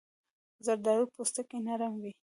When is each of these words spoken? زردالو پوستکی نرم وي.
زردالو 0.65 1.11
پوستکی 1.13 1.57
نرم 1.65 1.93
وي. 2.01 2.11